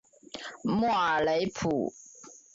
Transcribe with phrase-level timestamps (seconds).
[0.63, 1.19] 莫尔
[1.53, 1.91] 普雷。